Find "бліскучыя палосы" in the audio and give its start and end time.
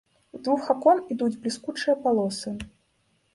1.43-2.55